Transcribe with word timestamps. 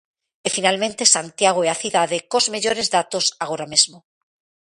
E 0.47 0.49
finalmente 0.55 1.11
Santiago 1.15 1.61
é 1.67 1.69
a 1.71 1.79
cidade 1.83 2.17
cos 2.31 2.45
mellores 2.53 2.87
datos 2.97 3.25
agora 3.43 3.65
mesmo. 3.73 3.97